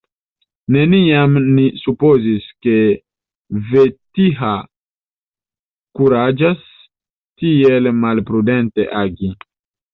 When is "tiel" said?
7.45-7.95